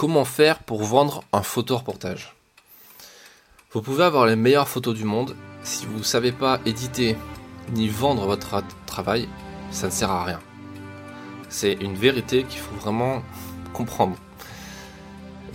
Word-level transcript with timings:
Comment 0.00 0.24
faire 0.24 0.60
pour 0.60 0.82
vendre 0.82 1.24
un 1.30 1.42
photo-reportage 1.42 2.34
Vous 3.72 3.82
pouvez 3.82 4.04
avoir 4.04 4.24
les 4.24 4.34
meilleures 4.34 4.66
photos 4.66 4.94
du 4.94 5.04
monde, 5.04 5.36
si 5.62 5.84
vous 5.84 5.98
ne 5.98 6.02
savez 6.02 6.32
pas 6.32 6.58
éditer 6.64 7.18
ni 7.74 7.86
vendre 7.86 8.24
votre 8.24 8.62
travail, 8.86 9.28
ça 9.70 9.88
ne 9.88 9.92
sert 9.92 10.10
à 10.10 10.24
rien. 10.24 10.40
C'est 11.50 11.74
une 11.74 11.96
vérité 11.96 12.44
qu'il 12.44 12.60
faut 12.60 12.76
vraiment 12.76 13.22
comprendre. 13.74 14.16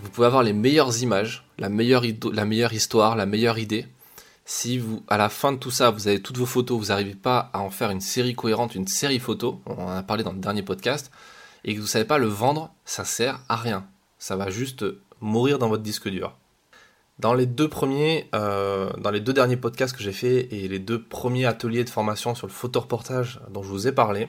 Vous 0.04 0.12
pouvez 0.12 0.28
avoir 0.28 0.44
les 0.44 0.54
meilleures 0.54 1.02
images, 1.02 1.48
la 1.58 1.70
meilleure, 1.70 2.06
histoire, 2.06 3.16
la 3.16 3.26
meilleure 3.26 3.58
idée. 3.58 3.88
Si 4.46 4.78
vous, 4.78 5.02
à 5.08 5.18
la 5.18 5.30
fin 5.30 5.54
de 5.54 5.58
tout 5.58 5.72
ça, 5.72 5.90
vous 5.90 6.08
avez 6.08 6.22
toutes 6.22 6.38
vos 6.38 6.46
photos, 6.46 6.78
vous 6.78 6.90
n'arrivez 6.90 7.16
pas 7.16 7.50
à 7.52 7.62
en 7.62 7.72
faire 7.72 7.90
une 7.90 8.00
série 8.00 8.36
cohérente, 8.36 8.76
une 8.76 8.88
série 8.88 9.18
photo, 9.18 9.60
on 9.66 9.86
en 9.86 9.90
a 9.90 10.04
parlé 10.04 10.22
dans 10.24 10.34
le 10.34 10.38
dernier 10.38 10.62
podcast, 10.62 11.10
et 11.64 11.74
que 11.74 11.80
vous 11.80 11.86
ne 11.86 11.90
savez 11.90 12.06
pas 12.06 12.20
le 12.20 12.28
vendre, 12.28 12.72
ça 12.86 13.06
sert 13.06 13.40
à 13.50 13.56
rien. 13.56 13.88
Ça 14.26 14.36
va 14.36 14.50
juste 14.50 14.84
mourir 15.22 15.60
dans 15.60 15.70
votre 15.70 15.84
disque 15.84 16.10
dur. 16.10 16.36
Dans 17.20 17.36
les 17.36 17.46
deux 17.46 17.70
premiers, 17.70 18.28
euh, 18.34 18.90
dans 18.98 19.12
les 19.12 19.20
deux 19.20 19.34
derniers 19.34 19.56
podcasts 19.56 19.96
que 19.96 20.02
j'ai 20.02 20.14
fait 20.14 20.52
et 20.52 20.68
les 20.68 20.80
deux 20.80 21.00
premiers 21.00 21.46
ateliers 21.46 21.84
de 21.84 21.92
formation 21.92 22.34
sur 22.34 22.48
le 22.48 22.52
photoreportage 22.52 23.40
dont 23.52 23.62
je 23.62 23.68
vous 23.68 23.88
ai 23.88 23.92
parlé, 23.92 24.28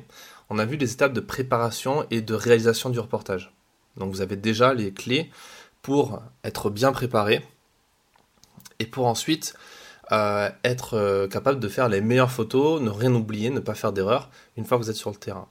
on 0.50 0.58
a 0.58 0.66
vu 0.66 0.76
les 0.76 0.92
étapes 0.92 1.14
de 1.14 1.20
préparation 1.20 2.04
et 2.10 2.20
de 2.20 2.34
réalisation 2.34 2.90
du 2.90 3.00
reportage. 3.00 3.54
Donc 3.96 4.10
vous 4.10 4.20
avez 4.20 4.36
déjà 4.36 4.74
les 4.74 4.92
clés 4.92 5.30
pour 5.80 6.20
être 6.44 6.68
bien 6.68 6.92
préparé 6.92 7.42
et 8.78 8.84
pour 8.84 9.06
ensuite 9.06 9.54
euh, 10.12 10.50
être 10.62 10.92
euh, 10.92 11.26
capable 11.26 11.58
de 11.58 11.68
faire 11.68 11.88
les 11.88 12.02
meilleures 12.02 12.30
photos, 12.30 12.82
ne 12.82 12.90
rien 12.90 13.14
oublier, 13.14 13.48
ne 13.48 13.60
pas 13.60 13.74
faire 13.74 13.94
d'erreur 13.94 14.28
une 14.58 14.66
fois 14.66 14.76
que 14.76 14.82
vous 14.82 14.90
êtes 14.90 14.96
sur 14.96 15.08
le 15.08 15.16
terrain. 15.16 15.48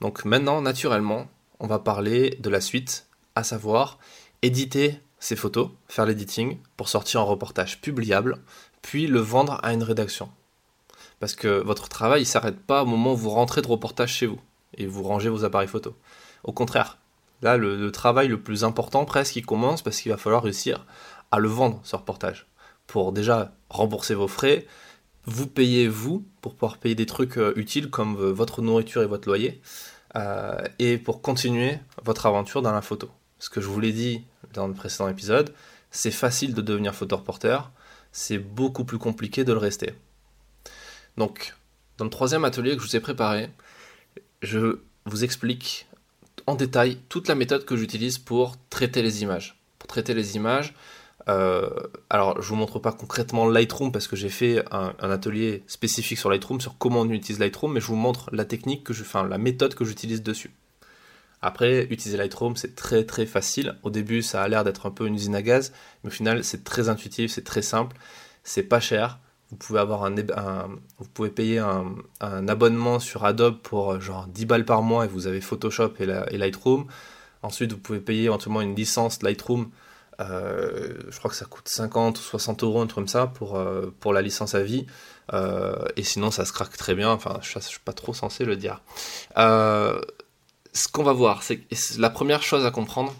Donc 0.00 0.24
maintenant, 0.24 0.62
naturellement, 0.62 1.28
on 1.58 1.66
va 1.66 1.78
parler 1.78 2.38
de 2.40 2.48
la 2.48 2.62
suite, 2.62 3.06
à 3.40 3.44
savoir 3.44 3.98
éditer 4.42 5.00
ces 5.18 5.36
photos, 5.36 5.70
faire 5.88 6.06
l'editing 6.06 6.58
pour 6.76 6.88
sortir 6.88 7.20
un 7.20 7.24
reportage 7.24 7.80
publiable, 7.80 8.38
puis 8.82 9.06
le 9.06 9.20
vendre 9.20 9.58
à 9.62 9.72
une 9.72 9.82
rédaction. 9.82 10.30
Parce 11.18 11.34
que 11.34 11.62
votre 11.62 11.88
travail 11.88 12.20
ne 12.20 12.26
s'arrête 12.26 12.60
pas 12.60 12.82
au 12.82 12.86
moment 12.86 13.12
où 13.12 13.16
vous 13.16 13.30
rentrez 13.30 13.60
de 13.60 13.66
reportage 13.66 14.14
chez 14.14 14.26
vous 14.26 14.40
et 14.76 14.86
vous 14.86 15.02
rangez 15.02 15.28
vos 15.28 15.44
appareils 15.44 15.68
photo. 15.68 15.94
Au 16.44 16.52
contraire, 16.52 16.98
là, 17.42 17.56
le, 17.56 17.90
travail 17.92 18.28
le 18.28 18.40
plus 18.40 18.64
important 18.64 19.04
presque, 19.04 19.36
il 19.36 19.44
commence 19.44 19.82
parce 19.82 20.00
qu'il 20.00 20.10
va 20.10 20.18
falloir 20.18 20.42
réussir 20.42 20.86
à 21.30 21.38
le 21.38 21.48
vendre, 21.48 21.80
ce 21.82 21.96
reportage. 21.96 22.46
Pour 22.86 23.12
déjà 23.12 23.52
rembourser 23.68 24.14
vos 24.14 24.28
frais, 24.28 24.66
vous 25.26 25.46
payer 25.46 25.86
vous, 25.86 26.24
pour 26.40 26.54
pouvoir 26.54 26.78
payer 26.78 26.94
des 26.94 27.06
trucs 27.06 27.36
euh, 27.36 27.52
utiles 27.56 27.90
comme 27.90 28.16
euh, 28.16 28.32
votre 28.32 28.62
nourriture 28.62 29.02
et 29.02 29.06
votre 29.06 29.28
loyer, 29.28 29.60
euh, 30.16 30.58
et 30.78 30.96
pour 30.98 31.20
continuer 31.20 31.78
votre 32.02 32.26
aventure 32.26 32.62
dans 32.62 32.72
la 32.72 32.82
photo. 32.82 33.10
Ce 33.40 33.50
que 33.50 33.60
je 33.60 33.66
vous 33.66 33.80
l'ai 33.80 33.92
dit 33.92 34.24
dans 34.52 34.68
le 34.68 34.74
précédent 34.74 35.08
épisode, 35.08 35.52
c'est 35.90 36.12
facile 36.12 36.54
de 36.54 36.60
devenir 36.60 36.94
photoreporteur, 36.94 37.72
c'est 38.12 38.38
beaucoup 38.38 38.84
plus 38.84 38.98
compliqué 38.98 39.44
de 39.44 39.52
le 39.52 39.58
rester. 39.58 39.94
Donc, 41.16 41.56
dans 41.98 42.04
le 42.04 42.10
troisième 42.10 42.44
atelier 42.44 42.76
que 42.76 42.82
je 42.82 42.86
vous 42.86 42.96
ai 42.96 43.00
préparé, 43.00 43.50
je 44.42 44.78
vous 45.06 45.24
explique 45.24 45.86
en 46.46 46.54
détail 46.54 46.98
toute 47.08 47.28
la 47.28 47.34
méthode 47.34 47.64
que 47.64 47.76
j'utilise 47.76 48.18
pour 48.18 48.56
traiter 48.68 49.02
les 49.02 49.22
images. 49.22 49.60
Pour 49.78 49.88
traiter 49.88 50.14
les 50.14 50.36
images, 50.36 50.74
euh, 51.28 51.70
alors 52.08 52.40
je 52.40 52.48
vous 52.48 52.56
montre 52.56 52.78
pas 52.78 52.92
concrètement 52.92 53.46
Lightroom 53.48 53.92
parce 53.92 54.08
que 54.08 54.16
j'ai 54.16 54.28
fait 54.28 54.64
un, 54.70 54.94
atelier 55.00 55.62
spécifique 55.66 56.18
sur 56.18 56.30
Lightroom 56.30 56.60
sur 56.60 56.78
comment 56.78 57.00
on 57.00 57.10
utilise 57.10 57.38
Lightroom, 57.38 57.72
mais 57.72 57.80
je 57.80 57.86
vous 57.86 57.96
montre 57.96 58.28
la 58.32 58.44
technique 58.44 58.84
que 58.84 58.92
je, 58.92 59.02
enfin 59.02 59.26
la 59.26 59.38
méthode 59.38 59.74
que 59.74 59.84
j'utilise 59.84 60.22
dessus. 60.22 60.50
Après, 61.42 61.84
utiliser 61.84 62.18
Lightroom, 62.18 62.56
c'est 62.56 62.74
très 62.74 63.04
très 63.04 63.24
facile. 63.26 63.78
Au 63.82 63.90
début, 63.90 64.22
ça 64.22 64.42
a 64.42 64.48
l'air 64.48 64.64
d'être 64.64 64.86
un 64.86 64.90
peu 64.90 65.06
une 65.06 65.14
usine 65.14 65.34
à 65.34 65.42
gaz, 65.42 65.72
mais 66.02 66.08
au 66.08 66.12
final, 66.12 66.44
c'est 66.44 66.64
très 66.64 66.88
intuitif, 66.88 67.30
c'est 67.32 67.44
très 67.44 67.62
simple, 67.62 67.96
c'est 68.44 68.62
pas 68.62 68.80
cher. 68.80 69.18
Vous 69.50 69.56
pouvez 69.56 69.80
avoir 69.80 70.04
un, 70.04 70.14
vous 70.98 71.08
pouvez 71.12 71.30
payer 71.30 71.58
un, 71.58 72.48
abonnement 72.48 73.00
sur 73.00 73.24
Adobe 73.24 73.58
pour 73.62 73.92
euh, 73.92 74.00
genre 74.00 74.26
10 74.28 74.46
balles 74.46 74.64
par 74.64 74.82
mois 74.82 75.06
et 75.06 75.08
vous 75.08 75.26
avez 75.26 75.40
Photoshop 75.40 75.94
et, 75.98 76.06
Lightroom. 76.38 76.86
Ensuite, 77.42 77.72
vous 77.72 77.78
pouvez 77.78 78.00
payer 78.00 78.24
éventuellement 78.24 78.60
une 78.60 78.76
licence 78.76 79.22
Lightroom. 79.22 79.70
Euh, 80.20 80.94
je 81.08 81.18
crois 81.18 81.30
que 81.30 81.36
ça 81.36 81.46
coûte 81.46 81.68
50 81.68 82.18
ou 82.18 82.22
60 82.22 82.62
euros, 82.62 82.80
un 82.80 82.86
truc 82.86 82.96
comme 82.96 83.08
ça, 83.08 83.26
pour, 83.26 83.56
euh, 83.56 83.92
pour 83.98 84.12
la 84.12 84.22
licence 84.22 84.54
à 84.54 84.62
vie. 84.62 84.86
et 85.96 86.02
sinon, 86.02 86.30
ça 86.30 86.44
se 86.44 86.52
craque 86.52 86.76
très 86.76 86.94
bien. 86.94 87.10
Enfin, 87.10 87.38
je 87.40 87.58
ne 87.58 87.62
suis 87.62 87.80
pas 87.80 87.92
trop 87.92 88.14
censé 88.14 88.44
le 88.44 88.56
dire 88.56 88.82
ce 90.72 90.88
qu'on 90.88 91.02
va 91.02 91.12
voir, 91.12 91.42
c'est 91.42 91.66
la 91.98 92.10
première 92.10 92.42
chose 92.42 92.64
à 92.64 92.70
comprendre, 92.70 93.14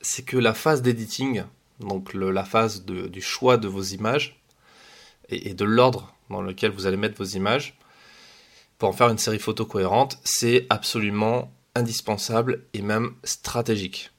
c'est 0.00 0.24
que 0.24 0.36
la 0.36 0.54
phase 0.54 0.82
d'editing, 0.82 1.44
donc 1.80 2.14
la 2.14 2.44
phase 2.44 2.84
du 2.84 3.22
choix 3.22 3.56
de 3.56 3.68
vos 3.68 3.82
images 3.82 4.40
et, 5.28 5.54
de 5.54 5.64
l'ordre 5.64 6.14
dans 6.30 6.42
lequel 6.42 6.70
vous 6.72 6.86
allez 6.86 6.96
mettre 6.96 7.18
vos 7.18 7.24
images 7.24 7.78
pour 8.78 8.88
en 8.88 8.92
faire 8.92 9.08
une 9.08 9.18
série 9.18 9.38
photo 9.38 9.64
cohérente, 9.64 10.18
c'est 10.24 10.66
absolument 10.70 11.52
indispensable 11.74 12.64
et 12.74 12.82
même 12.82 13.14
stratégique. 13.22 14.10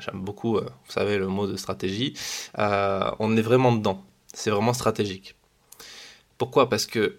J'aime 0.00 0.20
beaucoup, 0.20 0.56
euh, 0.56 0.62
vous 0.86 0.92
savez, 0.92 1.18
le 1.18 1.28
mot 1.28 1.46
de 1.46 1.56
stratégie. 1.56 2.14
Euh, 2.58 3.10
on 3.20 3.36
est 3.36 3.42
vraiment 3.42 3.72
dedans. 3.72 4.04
C'est 4.32 4.50
vraiment 4.50 4.72
stratégique. 4.72 5.36
Pourquoi? 6.36 6.68
Parce 6.68 6.86
que 6.86 7.18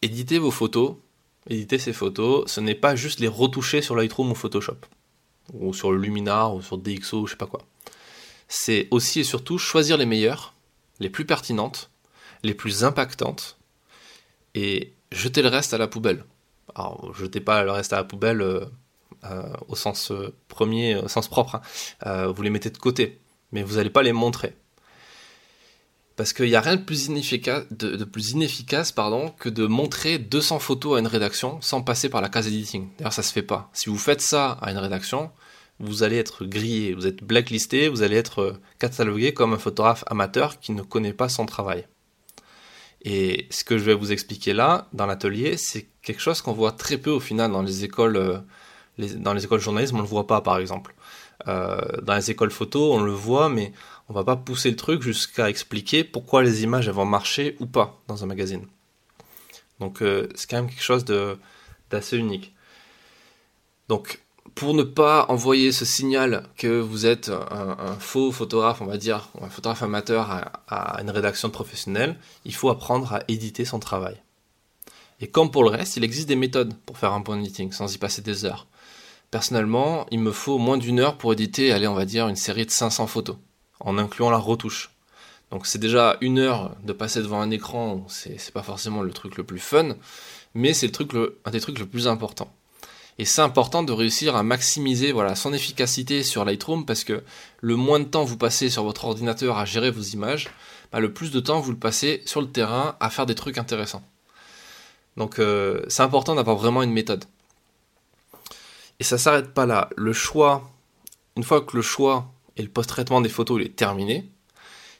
éditer 0.00 0.38
vos 0.38 0.50
photos, 0.50 0.96
éditer 1.48 1.78
ces 1.78 1.92
photos, 1.92 2.50
ce 2.50 2.60
n'est 2.60 2.74
pas 2.74 2.94
juste 2.94 3.20
les 3.20 3.28
retoucher 3.28 3.82
sur 3.82 3.96
Lightroom 3.96 4.30
ou 4.30 4.34
Photoshop, 4.34 4.78
ou 5.54 5.72
sur 5.72 5.92
Luminar, 5.92 6.54
ou 6.54 6.62
sur 6.62 6.78
DxO, 6.78 7.26
je 7.26 7.32
sais 7.32 7.36
pas 7.36 7.46
quoi. 7.46 7.62
C'est 8.48 8.88
aussi 8.90 9.20
et 9.20 9.24
surtout 9.24 9.58
choisir 9.58 9.96
les 9.96 10.06
meilleures, 10.06 10.54
les 11.00 11.10
plus 11.10 11.24
pertinentes, 11.24 11.90
les 12.42 12.54
plus 12.54 12.84
impactantes, 12.84 13.58
et 14.54 14.92
jeter 15.12 15.42
le 15.42 15.48
reste 15.48 15.74
à 15.74 15.78
la 15.78 15.88
poubelle. 15.88 16.24
Alors, 16.74 17.14
jetez 17.14 17.40
pas 17.40 17.64
le 17.64 17.70
reste 17.70 17.92
à 17.92 17.96
la 17.96 18.04
poubelle 18.04 18.40
euh, 18.40 18.64
euh, 19.24 19.52
au 19.68 19.76
sens 19.76 20.10
euh, 20.10 20.34
premier, 20.48 20.96
au 20.96 21.08
sens 21.08 21.28
propre. 21.28 21.60
Hein. 22.02 22.26
vous 22.28 22.42
les 22.42 22.50
mettez 22.50 22.70
de 22.70 22.78
côté, 22.78 23.18
mais 23.52 23.62
vous 23.62 23.76
n'allez 23.76 23.90
pas 23.90 24.02
les 24.02 24.12
montrer. 24.12 24.54
Parce 26.18 26.32
qu'il 26.32 26.46
n'y 26.46 26.56
a 26.56 26.60
rien 26.60 26.74
de 26.74 26.82
plus 26.82 27.06
inefficace, 27.06 27.64
de, 27.70 28.04
plus 28.04 28.32
inefficace 28.32 28.90
pardon, 28.90 29.32
que 29.38 29.48
de 29.48 29.66
montrer 29.66 30.18
200 30.18 30.58
photos 30.58 30.96
à 30.96 30.98
une 30.98 31.06
rédaction 31.06 31.60
sans 31.60 31.80
passer 31.80 32.08
par 32.08 32.20
la 32.20 32.28
case 32.28 32.48
editing. 32.48 32.88
D'ailleurs, 32.98 33.12
ça 33.12 33.22
se 33.22 33.32
fait 33.32 33.40
pas. 33.40 33.70
Si 33.72 33.88
vous 33.88 33.98
faites 33.98 34.20
ça 34.20 34.58
à 34.60 34.72
une 34.72 34.78
rédaction, 34.78 35.30
vous 35.78 36.02
allez 36.02 36.16
être 36.16 36.44
grillé, 36.44 36.92
vous 36.92 37.06
êtes 37.06 37.22
blacklisté, 37.22 37.88
vous 37.88 38.02
allez 38.02 38.16
être 38.16 38.40
euh, 38.40 38.60
catalogué 38.80 39.32
comme 39.32 39.52
un 39.52 39.58
photographe 39.58 40.02
amateur 40.08 40.58
qui 40.58 40.72
ne 40.72 40.82
connaît 40.82 41.12
pas 41.12 41.28
son 41.28 41.46
travail. 41.46 41.86
Et 43.02 43.46
ce 43.50 43.62
que 43.62 43.78
je 43.78 43.84
vais 43.84 43.94
vous 43.94 44.10
expliquer 44.10 44.54
là, 44.54 44.88
dans 44.92 45.06
l'atelier, 45.06 45.56
c'est 45.56 45.86
quelque 46.02 46.20
chose 46.20 46.42
qu'on 46.42 46.52
voit 46.52 46.72
très 46.72 46.98
peu 46.98 47.10
au 47.10 47.20
final 47.20 47.52
dans 47.52 47.62
les 47.62 47.84
écoles, 47.84 48.16
euh, 48.16 48.38
dans 48.98 49.34
les 49.34 49.44
écoles 49.44 49.60
de 49.60 49.64
journalisme, 49.64 49.94
on 49.94 49.98
ne 49.98 50.02
le 50.02 50.08
voit 50.08 50.26
pas 50.26 50.40
par 50.40 50.58
exemple. 50.58 50.96
Euh, 51.46 51.80
dans 52.02 52.16
les 52.16 52.32
écoles 52.32 52.50
photo, 52.50 52.92
on 52.92 53.00
le 53.00 53.12
voit, 53.12 53.48
mais 53.48 53.72
on 54.08 54.14
va 54.14 54.24
pas 54.24 54.36
pousser 54.36 54.70
le 54.70 54.76
truc 54.76 55.02
jusqu'à 55.02 55.50
expliquer 55.50 56.04
pourquoi 56.04 56.42
les 56.42 56.62
images 56.62 56.88
vont 56.88 57.04
marcher 57.04 57.56
ou 57.60 57.66
pas 57.66 58.00
dans 58.08 58.24
un 58.24 58.26
magazine. 58.26 58.66
Donc 59.80 60.02
euh, 60.02 60.28
c'est 60.34 60.48
quand 60.48 60.56
même 60.56 60.70
quelque 60.70 60.82
chose 60.82 61.04
d'assez 61.90 62.16
unique. 62.16 62.54
Donc 63.88 64.20
pour 64.54 64.74
ne 64.74 64.82
pas 64.82 65.26
envoyer 65.28 65.72
ce 65.72 65.84
signal 65.84 66.44
que 66.56 66.80
vous 66.80 67.06
êtes 67.06 67.28
un, 67.28 67.96
faux 68.00 68.32
photographe, 68.32 68.80
on 68.80 68.86
va 68.86 68.96
dire, 68.96 69.28
ou 69.34 69.44
un 69.44 69.50
photographe 69.50 69.82
amateur 69.82 70.30
à, 70.30 70.62
à, 70.68 71.00
une 71.02 71.10
rédaction 71.10 71.50
professionnelle, 71.50 72.18
il 72.44 72.54
faut 72.54 72.70
apprendre 72.70 73.12
à 73.12 73.22
éditer 73.28 73.64
son 73.64 73.78
travail. 73.78 74.20
Et 75.20 75.28
comme 75.28 75.50
pour 75.50 75.64
le 75.64 75.70
reste, 75.70 75.96
il 75.96 76.04
existe 76.04 76.28
des 76.28 76.36
méthodes 76.36 76.74
pour 76.86 76.98
faire 76.98 77.12
un 77.12 77.20
bon 77.20 77.40
editing 77.40 77.72
sans 77.72 77.94
y 77.94 77.98
passer 77.98 78.22
des 78.22 78.44
heures. 78.44 78.66
Personnellement, 79.30 80.06
il 80.10 80.20
me 80.20 80.32
faut 80.32 80.58
moins 80.58 80.78
d'une 80.78 81.00
heure 81.00 81.18
pour 81.18 81.32
éditer, 81.32 81.70
allez, 81.72 81.86
on 81.86 81.94
va 81.94 82.06
dire, 82.06 82.28
une 82.28 82.36
série 82.36 82.64
de 82.64 82.70
500 82.70 83.06
photos, 83.06 83.36
en 83.80 83.98
incluant 83.98 84.30
la 84.30 84.38
retouche. 84.38 84.90
Donc 85.50 85.66
c'est 85.66 85.78
déjà 85.78 86.16
une 86.20 86.38
heure 86.38 86.76
de 86.84 86.92
passer 86.92 87.20
devant 87.20 87.40
un 87.40 87.50
écran, 87.50 88.04
c'est 88.08 88.52
pas 88.52 88.62
forcément 88.62 89.02
le 89.02 89.12
truc 89.12 89.36
le 89.36 89.44
plus 89.44 89.58
fun, 89.58 89.96
mais 90.54 90.74
c'est 90.74 90.86
le 91.12 91.38
un 91.44 91.50
des 91.50 91.60
trucs 91.60 91.78
le 91.78 91.86
plus 91.86 92.06
important. 92.06 92.52
Et 93.18 93.24
c'est 93.24 93.40
important 93.42 93.82
de 93.82 93.92
réussir 93.92 94.36
à 94.36 94.42
maximiser 94.42 95.10
voilà, 95.10 95.34
son 95.34 95.52
efficacité 95.52 96.22
sur 96.22 96.44
Lightroom 96.44 96.86
parce 96.86 97.02
que 97.02 97.24
le 97.60 97.76
moins 97.76 97.98
de 97.98 98.04
temps 98.04 98.24
vous 98.24 98.36
passez 98.36 98.70
sur 98.70 98.84
votre 98.84 99.06
ordinateur 99.06 99.58
à 99.58 99.64
gérer 99.64 99.90
vos 99.90 100.02
images, 100.02 100.50
bah, 100.92 101.00
le 101.00 101.12
plus 101.12 101.32
de 101.32 101.40
temps 101.40 101.60
vous 101.60 101.72
le 101.72 101.78
passez 101.78 102.22
sur 102.26 102.40
le 102.40 102.48
terrain 102.48 102.96
à 103.00 103.10
faire 103.10 103.26
des 103.26 103.34
trucs 103.34 103.58
intéressants. 103.58 104.04
Donc 105.16 105.40
euh, 105.40 105.82
c'est 105.88 106.02
important 106.02 106.36
d'avoir 106.36 106.56
vraiment 106.56 106.82
une 106.82 106.92
méthode. 106.92 107.24
Et 109.00 109.04
ça 109.04 109.18
s'arrête 109.18 109.52
pas 109.52 109.66
là. 109.66 109.90
Le 109.96 110.12
choix, 110.12 110.70
une 111.36 111.42
fois 111.42 111.60
que 111.60 111.76
le 111.76 111.82
choix 111.82 112.30
et 112.58 112.62
le 112.62 112.68
post-traitement 112.68 113.20
des 113.20 113.28
photos 113.28 113.62
est 113.62 113.74
terminé, 113.74 114.28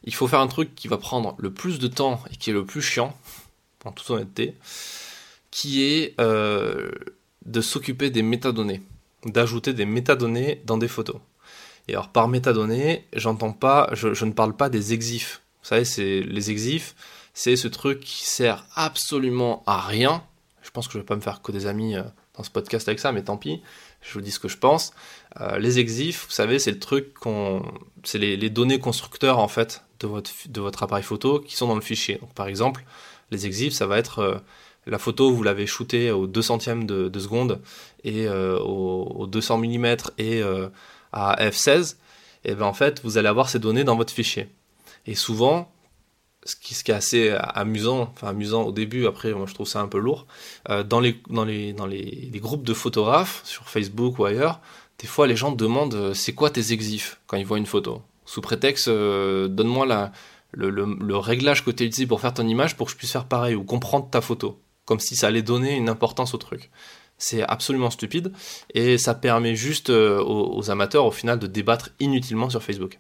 il 0.04 0.14
faut 0.14 0.28
faire 0.28 0.40
un 0.40 0.46
truc 0.46 0.74
qui 0.74 0.88
va 0.88 0.96
prendre 0.96 1.34
le 1.38 1.52
plus 1.52 1.78
de 1.78 1.88
temps 1.88 2.22
et 2.32 2.36
qui 2.36 2.50
est 2.50 2.52
le 2.52 2.64
plus 2.64 2.80
chiant, 2.80 3.16
en 3.84 3.92
toute 3.92 4.08
honnêteté, 4.10 4.56
qui 5.50 5.82
est 5.82 6.14
euh, 6.20 6.90
de 7.44 7.60
s'occuper 7.60 8.10
des 8.10 8.22
métadonnées. 8.22 8.82
d'ajouter 9.24 9.72
des 9.74 9.84
métadonnées 9.84 10.62
dans 10.64 10.78
des 10.78 10.86
photos. 10.86 11.16
Et 11.88 11.94
alors 11.94 12.10
par 12.10 12.28
métadonnées, 12.28 13.06
j'entends 13.14 13.52
pas, 13.52 13.90
je, 13.92 14.24
ne 14.24 14.32
parle 14.32 14.54
pas 14.54 14.68
des 14.68 14.92
exifs. 14.92 15.42
Vous 15.62 15.68
savez, 15.68 15.84
c'est 15.84 16.20
les 16.20 16.50
exifs, 16.50 16.94
c'est 17.34 17.56
ce 17.56 17.66
truc 17.66 18.00
qui 18.00 18.24
sert 18.24 18.64
absolument 18.74 19.64
à 19.66 19.80
rien. 19.80 20.22
Je 20.62 20.70
pense 20.70 20.86
que 20.86 20.92
je 20.92 20.98
vais 20.98 21.04
pas 21.04 21.16
me 21.16 21.20
faire 21.20 21.42
que 21.42 21.50
des 21.50 21.66
amis 21.66 21.96
euh, 21.96 22.02
dans 22.36 22.44
ce 22.44 22.50
podcast 22.50 22.86
avec 22.88 23.00
ça, 23.00 23.10
mais 23.10 23.24
tant 23.24 23.36
pis. 23.36 23.60
Je 24.00 24.14
vous 24.14 24.20
dis 24.20 24.30
ce 24.30 24.38
que 24.38 24.48
je 24.48 24.56
pense. 24.56 24.92
Euh, 25.40 25.58
les 25.58 25.78
exifs, 25.78 26.26
vous 26.26 26.32
savez, 26.32 26.58
c'est 26.58 26.70
le 26.70 26.78
truc 26.78 27.14
qu'on, 27.14 27.62
c'est 28.04 28.18
les, 28.18 28.50
données 28.50 28.78
constructeurs 28.78 29.38
en 29.38 29.48
fait 29.48 29.84
de 30.00 30.06
votre 30.06 30.30
de 30.48 30.60
votre 30.60 30.82
appareil 30.82 31.04
photo 31.04 31.40
qui 31.40 31.56
sont 31.56 31.66
dans 31.66 31.74
le 31.74 31.80
fichier. 31.80 32.16
Donc, 32.16 32.32
par 32.34 32.46
exemple, 32.46 32.84
les 33.30 33.46
exifs, 33.46 33.72
ça 33.72 33.86
va 33.86 33.98
être 33.98 34.20
euh, 34.20 34.38
la 34.86 34.98
photo, 34.98 35.30
vous 35.32 35.42
l'avez 35.42 35.66
shootée 35.66 36.10
au 36.10 36.26
2 36.26 36.40
centième 36.40 36.86
de, 36.86 37.18
seconde 37.18 37.60
et 38.04 38.26
au, 38.28 39.12
au, 39.16 39.26
200 39.26 39.58
mm 39.58 39.96
et 40.16 40.42
à 41.12 41.36
F16, 41.50 41.96
et 42.44 42.54
ben 42.54 42.64
en 42.64 42.72
fait, 42.72 43.02
vous 43.04 43.18
allez 43.18 43.28
avoir 43.28 43.50
ces 43.50 43.58
données 43.58 43.84
dans 43.84 43.96
votre 43.96 44.12
fichier. 44.12 44.48
Et 45.06 45.14
souvent, 45.14 45.70
ce 46.44 46.56
qui, 46.56 46.74
est 46.90 46.94
assez 46.94 47.30
amusant, 47.30 48.10
enfin 48.12 48.28
amusant 48.28 48.62
au 48.62 48.72
début, 48.72 49.06
après 49.06 49.32
moi 49.32 49.46
je 49.46 49.54
trouve 49.54 49.66
ça 49.66 49.80
un 49.80 49.88
peu 49.88 49.98
lourd, 49.98 50.26
euh, 50.70 50.82
dans, 50.82 51.00
les, 51.00 51.20
dans, 51.28 51.44
les, 51.44 51.72
dans 51.72 51.86
les, 51.86 52.30
groupes 52.36 52.64
de 52.64 52.74
photographes, 52.74 53.42
sur 53.44 53.68
Facebook 53.68 54.18
ou 54.18 54.24
ailleurs, 54.24 54.60
des 54.98 55.06
fois 55.06 55.26
les 55.26 55.36
gens 55.36 55.52
demandent 55.52 55.94
euh, 55.94 56.14
c'est 56.14 56.32
quoi 56.32 56.50
tes 56.50 56.72
exifs 56.72 57.20
quand 57.26 57.36
ils 57.36 57.46
voient 57.46 57.58
une 57.58 57.66
photo? 57.66 58.02
Sous 58.28 58.42
prétexte, 58.42 58.88
euh, 58.88 59.48
donne-moi 59.48 60.10
le, 60.52 61.16
réglage 61.16 61.64
que 61.64 61.70
tu 61.70 61.84
utilisé 61.84 62.06
pour 62.06 62.20
faire 62.20 62.34
ton 62.34 62.46
image 62.46 62.76
pour 62.76 62.86
que 62.86 62.92
je 62.92 62.98
puisse 62.98 63.12
faire 63.12 63.24
pareil 63.24 63.54
ou 63.54 63.64
comprendre 63.64 64.10
ta 64.10 64.20
photo. 64.20 64.60
Comme 64.84 65.00
si 65.00 65.16
ça 65.16 65.28
allait 65.28 65.42
donner 65.42 65.76
une 65.76 65.88
importance 65.88 66.34
au 66.34 66.36
truc. 66.36 66.70
C'est 67.16 67.42
absolument 67.42 67.88
stupide 67.88 68.32
et 68.74 68.98
ça 68.98 69.14
permet 69.14 69.56
juste 69.56 69.88
euh, 69.88 70.22
aux, 70.22 70.70
amateurs 70.70 71.06
au 71.06 71.10
final 71.10 71.38
de 71.38 71.46
débattre 71.46 71.88
inutilement 72.00 72.50
sur 72.50 72.62
Facebook. 72.62 72.98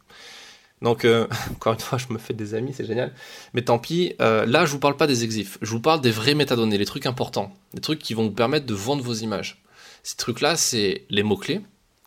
Donc 0.82 1.04
euh, 1.04 1.26
encore 1.52 1.74
une 1.74 1.80
fois, 1.80 1.98
je 1.98 2.12
me 2.12 2.18
fais 2.18 2.34
des 2.34 2.54
amis, 2.54 2.72
c'est 2.74 2.84
génial. 2.84 3.12
Mais 3.54 3.62
tant 3.62 3.78
pis, 3.78 4.14
euh, 4.20 4.46
là 4.46 4.64
je 4.64 4.72
vous 4.72 4.78
parle 4.78 4.96
pas 4.96 5.06
des 5.06 5.24
exifs, 5.24 5.58
je 5.62 5.70
vous 5.70 5.80
parle 5.80 6.00
des 6.00 6.10
vraies 6.10 6.34
métadonnées, 6.34 6.78
les 6.78 6.86
trucs 6.86 7.06
importants, 7.06 7.52
les 7.74 7.80
trucs 7.80 7.98
qui 7.98 8.14
vont 8.14 8.24
vous 8.24 8.32
permettre 8.32 8.66
de 8.66 8.74
vendre 8.74 9.02
vos 9.02 9.14
images. 9.14 9.62
Ces 10.02 10.16
trucs-là, 10.16 10.56
c'est 10.56 11.04
les 11.10 11.22
mots-clés 11.22 11.60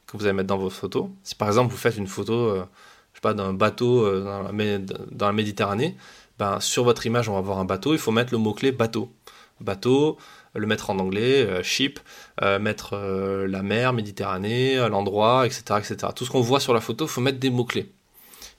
que 0.08 0.18
vous 0.18 0.26
allez 0.26 0.34
mettre 0.34 0.48
dans 0.48 0.58
vos 0.58 0.70
photos. 0.70 1.08
Si 1.24 1.36
par 1.36 1.48
exemple 1.48 1.72
vous 1.72 1.78
faites 1.78 1.98
une 1.98 2.08
photo, 2.08 2.56
je 2.56 3.20
sais 3.24 3.34
d'un 3.34 3.54
bateau 3.54 4.10
dans 4.22 4.42
la, 4.42 4.78
dans, 5.12 5.28
la, 5.28 5.34
Méditerranée, 5.34 5.96
ben, 6.40 6.60
sur 6.60 6.84
votre 6.84 7.06
image 7.06 7.30
on 7.30 7.34
va 7.34 7.42
voir 7.42 7.60
un 7.60 7.66
bateau, 7.66 7.94
il 7.94 8.00
faut 8.00 8.12
mettre 8.12 8.34
le 8.34 8.38
mot-clé 8.38 8.72
bateau. 8.72 9.12
Bateau, 9.60 10.18
le 10.56 10.68
mettre 10.68 10.90
en 10.90 11.00
anglais, 11.00 11.46
euh, 11.46 11.64
ship, 11.64 12.00
euh, 12.42 12.60
mettre 12.60 12.94
euh, 12.94 13.48
la 13.48 13.64
mer, 13.64 13.94
Méditerranée, 13.94 14.76
l'endroit, 14.90 15.46
etc., 15.46 15.64
etc. 15.80 16.12
Tout 16.16 16.26
ce 16.26 16.32
qu'on 16.32 16.42
voit 16.42 16.60
sur 16.60 16.74
la 16.74 16.82
photo, 16.82 17.06
il 17.06 17.10
faut 17.10 17.22
mettre 17.22 17.40
des 17.40 17.50
mots-clés. 17.50 17.92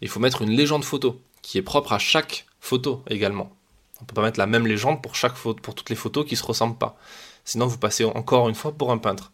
Il 0.02 0.08
faut 0.08 0.20
mettre 0.20 0.42
une 0.42 0.50
légende 0.50 0.84
photo, 0.84 1.20
qui 1.40 1.58
est 1.58 1.62
propre 1.62 1.92
à 1.92 1.98
chaque 1.98 2.46
photo 2.60 3.02
également. 3.08 3.56
On 4.00 4.04
peut 4.04 4.14
pas 4.14 4.22
mettre 4.22 4.38
la 4.38 4.46
même 4.46 4.66
légende 4.66 5.00
pour, 5.02 5.14
chaque 5.14 5.36
photo, 5.36 5.60
pour 5.62 5.74
toutes 5.74 5.90
les 5.90 5.96
photos 5.96 6.26
qui 6.26 6.36
se 6.36 6.44
ressemblent 6.44 6.76
pas. 6.76 6.96
Sinon, 7.44 7.66
vous 7.66 7.78
passez 7.78 8.04
encore 8.04 8.48
une 8.48 8.54
fois 8.54 8.72
pour 8.72 8.92
un 8.92 8.98
peintre 8.98 9.32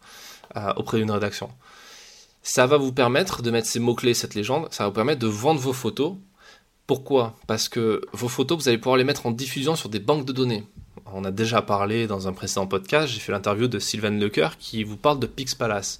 auprès 0.77 0.97
d'une 0.97 1.11
rédaction. 1.11 1.49
Ça 2.41 2.65
va 2.65 2.77
vous 2.77 2.91
permettre 2.91 3.41
de 3.41 3.51
mettre 3.51 3.67
ces 3.67 3.79
mots-clés, 3.79 4.13
cette 4.13 4.33
légende, 4.33 4.67
ça 4.71 4.83
va 4.83 4.89
vous 4.89 4.95
permettre 4.95 5.19
de 5.19 5.27
vendre 5.27 5.59
vos 5.59 5.73
photos. 5.73 6.15
Pourquoi? 6.87 7.35
Parce 7.45 7.69
que 7.69 8.01
vos 8.13 8.29
photos, 8.29 8.57
vous 8.57 8.69
allez 8.69 8.79
pouvoir 8.79 8.97
les 8.97 9.03
mettre 9.03 9.27
en 9.27 9.31
diffusion 9.31 9.75
sur 9.75 9.89
des 9.89 9.99
banques 9.99 10.25
de 10.25 10.33
données 10.33 10.65
on 11.13 11.23
a 11.23 11.31
déjà 11.31 11.61
parlé 11.61 12.07
dans 12.07 12.27
un 12.27 12.33
précédent 12.33 12.67
podcast, 12.67 13.11
j'ai 13.11 13.19
fait 13.19 13.31
l'interview 13.31 13.67
de 13.67 13.79
Sylvain 13.79 14.11
Lecoeur 14.11 14.57
qui 14.57 14.83
vous 14.83 14.97
parle 14.97 15.19
de 15.19 15.27
PixPalace. 15.27 15.99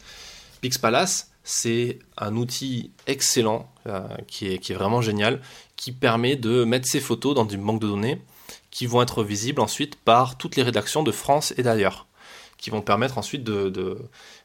PixPalace, 0.62 1.32
c'est 1.50 1.98
un 2.16 2.36
outil 2.36 2.92
excellent, 3.08 3.68
euh, 3.88 4.02
qui, 4.28 4.54
est, 4.54 4.72
vraiment 4.72 5.02
génial, 5.02 5.42
qui 5.78 5.92
permet 5.92 6.36
de 6.36 6.64
mettre 6.64 6.88
ses 6.88 7.00
photos 7.00 7.34
dans 7.34 7.48
une 7.48 7.64
banque 7.64 7.82
de 7.82 7.88
données 7.88 8.22
qui 8.70 8.86
vont 8.86 9.02
être 9.02 9.24
visibles 9.24 9.60
ensuite 9.60 9.96
par 9.96 10.38
toutes 10.38 10.56
les 10.58 10.62
rédactions 10.62 11.02
de 11.02 11.12
France 11.12 11.56
et 11.58 11.64
d'ailleurs, 11.64 12.06
qui 12.60 12.70
vont 12.70 12.82
permettre 12.82 13.18
ensuite 13.18 13.44
de, 13.44 13.98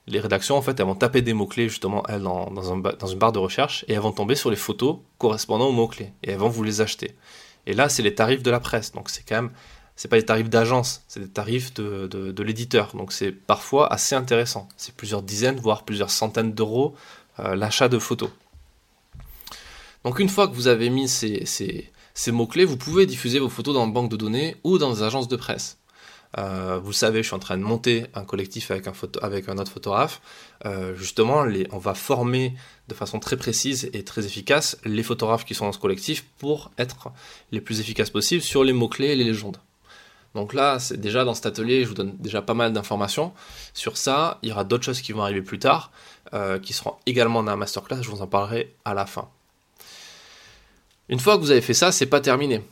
Les 0.06 0.18
rédactions, 0.18 0.56
en 0.56 0.62
fait, 0.62 0.80
elles 0.80 0.86
vont 0.86 0.94
taper 0.94 1.20
des 1.20 1.34
mots-clés, 1.34 1.68
justement, 1.68 2.02
elles, 2.08 2.22
dans, 2.22 2.50
dans 2.50 3.06
une 3.06 3.18
barre 3.18 3.32
de 3.32 3.38
recherche, 3.38 3.84
et 3.86 3.92
elles 3.92 4.00
vont 4.00 4.12
tomber 4.12 4.34
sur 4.34 4.48
les 4.48 4.56
photos 4.56 4.96
correspondant 5.18 5.66
aux 5.66 5.72
mots-clés, 5.72 6.10
et 6.22 6.30
elles 6.30 6.38
vont 6.38 6.48
vous 6.48 6.62
les 6.62 6.80
acheter. 6.80 7.14
Et 7.66 7.74
là, 7.74 7.90
c'est 7.90 8.02
les 8.02 8.14
tarifs 8.14 8.42
de 8.42 8.50
la 8.50 8.60
presse, 8.60 8.92
donc 8.92 9.10
c'est 9.10 9.24
quand 9.28 9.42
même 9.42 9.50
c'est 9.96 10.08
pas 10.08 10.16
des 10.16 10.24
tarifs 10.24 10.50
d'agence, 10.50 11.02
c'est 11.06 11.20
des 11.20 11.28
tarifs 11.28 11.72
de, 11.74 12.42
l'éditeur. 12.42 12.94
Donc 12.94 13.12
c'est 13.12 13.32
parfois 13.32 13.92
assez 13.92 14.14
intéressant. 14.14 14.68
C'est 14.76 14.94
plusieurs 14.94 15.22
dizaines, 15.22 15.56
voire 15.56 15.84
plusieurs 15.84 16.10
centaines 16.10 16.52
d'euros 16.52 16.94
euh, 17.40 17.54
l'achat 17.54 17.88
de 17.88 17.98
photos. 17.98 18.30
Donc 20.04 20.18
une 20.18 20.28
fois 20.28 20.48
que 20.48 20.54
vous 20.54 20.68
avez 20.68 20.90
mis 20.90 21.08
ces, 21.08 21.44
ces, 21.46 22.32
mots-clés, 22.32 22.64
vous 22.64 22.76
pouvez 22.76 23.06
diffuser 23.06 23.38
vos 23.38 23.48
photos 23.48 23.74
dans 23.74 23.86
une 23.86 23.92
banque 23.92 24.10
de 24.10 24.16
données 24.16 24.56
ou 24.64 24.78
dans 24.78 24.92
des 24.92 25.02
agences 25.02 25.28
de 25.28 25.36
presse. 25.36 25.78
Euh, 26.36 26.80
vous 26.82 26.92
savez, 26.92 27.22
je 27.22 27.28
suis 27.28 27.36
en 27.36 27.38
train 27.38 27.56
de 27.56 27.62
monter 27.62 28.06
un 28.14 28.24
collectif 28.24 28.72
avec 28.72 28.88
un, 28.88 28.92
photo, 28.92 29.20
avec 29.22 29.48
un 29.48 29.56
autre 29.58 29.70
photographe. 29.70 30.20
Euh, 30.66 30.94
justement, 30.96 31.46
on 31.70 31.78
va 31.78 31.94
former 31.94 32.54
de 32.88 32.94
façon 32.94 33.20
très 33.20 33.36
précise 33.36 33.88
et 33.92 34.02
très 34.02 34.26
efficace 34.26 34.76
les 34.84 35.04
photographes 35.04 35.44
qui 35.44 35.54
sont 35.54 35.66
dans 35.66 35.72
ce 35.72 35.78
collectif 35.78 36.24
pour 36.38 36.72
être 36.76 37.12
les 37.52 37.60
plus 37.60 37.78
efficaces 37.80 38.10
possibles 38.10 38.42
sur 38.42 38.64
les 38.64 38.72
mots-clés 38.72 39.08
et 39.08 39.16
les 39.16 39.24
légendes. 39.24 39.58
Donc 40.34 40.52
là, 40.52 40.78
c'est 40.80 41.00
déjà 41.00 41.24
dans 41.24 41.34
cet 41.34 41.46
atelier, 41.46 41.84
je 41.84 41.88
vous 41.88 41.94
donne 41.94 42.16
déjà 42.18 42.42
pas 42.42 42.54
mal 42.54 42.72
d'informations 42.72 43.32
sur 43.72 43.96
ça. 43.96 44.38
Il 44.42 44.48
y 44.48 44.52
aura 44.52 44.64
d'autres 44.64 44.84
choses 44.84 45.00
qui 45.00 45.12
vont 45.12 45.22
arriver 45.22 45.42
plus 45.42 45.60
tard, 45.60 45.92
euh, 46.32 46.58
qui 46.58 46.72
seront 46.72 46.94
également 47.06 47.42
dans 47.42 47.52
la 47.52 47.56
masterclass. 47.56 48.02
Je 48.02 48.10
vous 48.10 48.20
en 48.20 48.26
parlerai 48.26 48.74
à 48.84 48.94
la 48.94 49.06
fin. 49.06 49.28
Une 51.08 51.20
fois 51.20 51.36
que 51.36 51.42
vous 51.42 51.52
avez 51.52 51.60
fait 51.60 51.74
ça, 51.74 51.92
c'est 51.92 52.06
pas 52.06 52.20
terminé. 52.20 52.62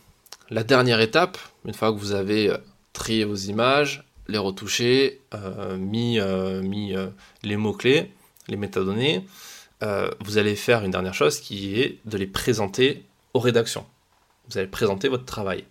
La 0.51 0.65
dernière 0.65 1.01
étape, 1.01 1.39
une 1.65 1.75
fois 1.75 1.93
que 1.93 1.99
vous 1.99 2.13
avez 2.13 2.51
euh, 2.51 2.57
trié 2.93 3.25
vos 3.25 3.37
images, 3.37 4.05
les 4.27 4.39
retouché, 4.39 5.21
euh, 5.35 5.77
mis, 5.77 6.19
mis 6.63 6.95
les 7.43 7.57
mots-clés, 7.57 8.13
les 8.49 8.57
métadonnées, 8.57 9.27
vous 10.21 10.39
allez 10.39 10.55
faire 10.55 10.85
une 10.85 10.93
dernière 10.93 11.13
chose 11.13 11.41
qui 11.41 11.81
est 11.81 11.99
de 12.05 12.17
les 12.17 12.29
présenter 12.29 13.05
aux 13.35 13.41
rédactions. 13.41 13.85
Vous 14.49 14.59
allez 14.59 14.69
présenter 14.69 15.09
votre 15.09 15.25
travail. 15.25 15.65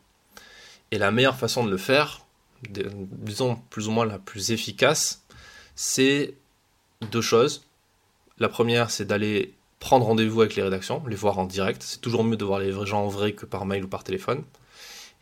Et 0.91 0.97
la 0.97 1.11
meilleure 1.11 1.37
façon 1.37 1.63
de 1.65 1.71
le 1.71 1.77
faire, 1.77 2.25
disons 2.69 3.55
plus 3.69 3.87
ou 3.87 3.91
moins 3.91 4.05
la 4.05 4.19
plus 4.19 4.51
efficace, 4.51 5.23
c'est 5.75 6.35
deux 7.11 7.21
choses. 7.21 7.65
La 8.37 8.49
première, 8.49 8.91
c'est 8.91 9.05
d'aller 9.05 9.53
prendre 9.79 10.05
rendez-vous 10.05 10.41
avec 10.41 10.55
les 10.55 10.63
rédactions, 10.63 11.03
les 11.07 11.15
voir 11.15 11.39
en 11.39 11.45
direct. 11.45 11.81
C'est 11.83 12.01
toujours 12.01 12.23
mieux 12.23 12.37
de 12.37 12.45
voir 12.45 12.59
les 12.59 12.71
gens 12.85 13.03
en 13.03 13.07
vrai 13.07 13.33
que 13.33 13.45
par 13.45 13.65
mail 13.65 13.85
ou 13.85 13.87
par 13.87 14.03
téléphone. 14.03 14.43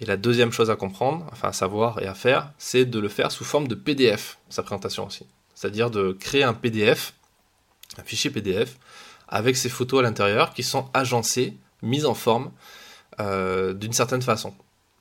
Et 0.01 0.05
la 0.05 0.17
deuxième 0.17 0.51
chose 0.51 0.69
à 0.69 0.75
comprendre, 0.75 1.25
enfin 1.31 1.49
à 1.49 1.53
savoir 1.53 2.01
et 2.01 2.07
à 2.07 2.13
faire, 2.13 2.51
c'est 2.57 2.85
de 2.85 2.99
le 2.99 3.09
faire 3.09 3.31
sous 3.31 3.43
forme 3.43 3.67
de 3.67 3.75
PDF, 3.75 4.38
sa 4.49 4.63
présentation 4.63 5.05
aussi. 5.05 5.25
C'est-à-dire 5.55 5.91
de 5.91 6.13
créer 6.13 6.43
un 6.43 6.53
PDF, 6.53 7.13
un 7.97 8.03
fichier 8.03 8.29
PDF, 8.29 8.77
avec 9.27 9.57
ces 9.57 9.69
photos 9.69 9.99
à 9.99 10.03
l'intérieur 10.03 10.53
qui 10.53 10.63
sont 10.63 10.89
agencées, 10.93 11.57
mises 11.81 12.05
en 12.05 12.13
forme 12.13 12.51
euh, 13.19 13.73
d'une 13.73 13.93
certaine 13.93 14.21
façon. 14.21 14.53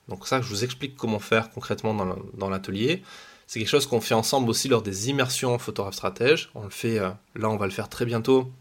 Donc 0.09 0.27
ça, 0.27 0.41
je 0.41 0.49
vous 0.49 0.65
explique 0.65 0.97
comment 0.97 1.19
faire 1.19 1.51
concrètement 1.51 1.95
dans 2.35 2.51
l'atelier. 2.51 3.03
C'est 3.49 3.59
quelque 3.61 3.71
chose 3.71 3.87
qu'on 3.87 4.03
fait 4.03 4.15
ensemble 4.15 4.51
aussi 4.51 4.69
lors 4.69 4.83
des 4.83 5.09
immersions 5.09 5.59
photographe 5.59 5.95
stratège. 5.95 6.51
On 6.55 6.65
le 6.65 6.71
fait, 6.71 6.99
euh, 6.99 7.09
là 7.35 7.49
on 7.49 7.57
va 7.57 7.65
le 7.65 7.73
faire 7.73 7.89
très 7.89 8.05
bientôt. 8.05 8.53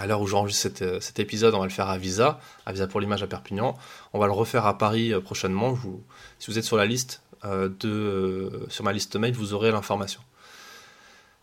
À 0.00 0.06
l'heure 0.08 0.20
où 0.20 0.26
j'enregistre 0.26 0.82
euh, 0.82 0.98
cet, 0.98 1.20
épisode, 1.20 1.54
on 1.54 1.60
va 1.60 1.66
le 1.66 1.70
faire 1.70 1.88
à 1.88 1.96
Visa, 1.96 2.40
à 2.66 2.72
Visa 2.72 2.88
pour 2.88 3.00
l'image 3.00 3.22
à 3.22 3.28
Perpignan. 3.28 3.78
On 4.12 4.18
va 4.18 4.26
le 4.26 4.32
refaire 4.32 4.66
à 4.66 4.76
Paris 4.78 5.12
euh, 5.12 5.20
prochainement. 5.20 5.78
si 6.40 6.50
vous 6.50 6.58
êtes 6.58 6.64
sur 6.64 6.76
la 6.76 6.86
liste 6.86 7.22
de, 7.44 8.66
sur 8.68 8.84
ma 8.84 8.92
liste 8.92 9.14
mail, 9.14 9.32
vous 9.32 9.54
aurez 9.54 9.70
l'information. 9.70 10.20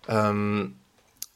je 0.10 0.70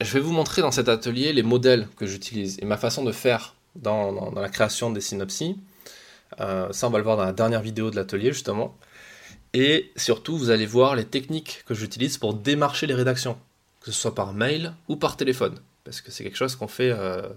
vais 0.02 0.20
vous 0.20 0.34
montrer 0.34 0.62
dans 0.62 0.72
cet 0.72 0.90
atelier 0.90 1.32
les 1.32 1.44
modèles 1.44 1.88
que 1.96 2.06
j'utilise 2.06 2.60
et 2.62 2.66
ma 2.66 2.78
façon 2.78 3.04
de 3.06 3.12
faire 3.14 3.56
dans 3.76 4.32
la 4.36 4.50
création 4.50 4.92
des 4.92 5.02
synopsis. 5.02 5.56
Euh, 6.40 6.72
ça, 6.72 6.88
on 6.88 6.90
va 6.90 6.98
le 6.98 7.04
voir 7.04 7.18
dans 7.18 7.26
la 7.26 7.34
dernière 7.34 7.62
vidéo 7.62 7.92
de 7.92 7.96
l'atelier, 7.96 8.32
justement. 8.32 8.78
Et 9.54 9.92
surtout, 9.96 10.38
vous 10.38 10.50
allez 10.50 10.66
voir 10.66 10.96
les 10.96 11.06
techniques 11.06 11.64
que 11.66 11.74
j'utilise 11.74 12.18
pour 12.18 12.34
démarcher 12.34 12.88
les 12.88 12.94
rédactions, 12.94 13.38
que 13.82 13.92
ce 13.92 14.00
soit 14.00 14.16
par 14.16 14.34
mail 14.34 14.74
ou 14.88 14.96
par 14.96 15.18
téléphone. 15.18 15.60
Parce 15.84 16.00
que 16.02 16.12
c'est 16.12 16.24
quelque 16.24 16.38
chose 16.38 16.56
qu'on 16.56 16.68
fait. 16.68 16.92
Euh, 16.92 17.28